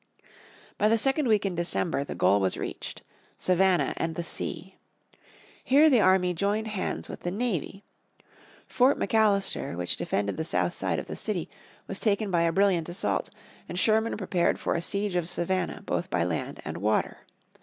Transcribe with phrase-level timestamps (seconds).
[0.79, 3.03] By the second week in December the goal was reached
[3.37, 4.77] Savannah and the sea.
[5.63, 7.83] Here the army joined hands with the navy.
[8.65, 11.51] Fort McAllister, which defended the south side of the city,
[11.85, 13.29] was taken by a brilliant assault,
[13.69, 17.19] and Sherman prepared for a siege of Savannah both by land and water.